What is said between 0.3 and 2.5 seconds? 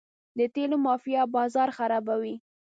د تیلو مافیا بازار خرابوي.